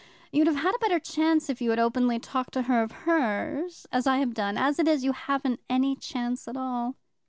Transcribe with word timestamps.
You'd 0.31 0.47
have 0.47 0.55
had 0.55 0.73
a 0.73 0.79
better 0.79 0.97
chance 0.99 1.47
if 1.47 1.61
you 1.61 1.69
had 1.69 1.77
openly 1.77 2.17
talked 2.17 2.53
to 2.55 2.63
her 2.63 2.81
of 2.81 2.91
hers, 3.05 3.85
as 3.91 4.07
I 4.07 4.17
have 4.17 4.33
done. 4.33 4.57
As 4.57 4.79
it 4.79 4.87
is, 4.87 5.03
you 5.03 5.11
haven't 5.11 5.59
any 5.69 5.95
chance 5.95 6.47
at 6.47 6.57
all." 6.57 6.95